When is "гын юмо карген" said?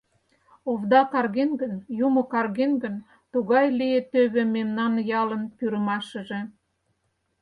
1.61-2.71